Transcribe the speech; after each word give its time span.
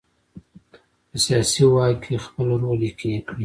په 1.09 1.17
سیاسي 1.25 1.63
واک 1.73 1.95
کې 2.03 2.15
خپل 2.25 2.47
رول 2.61 2.79
یقیني 2.89 3.19
کړي. 3.27 3.39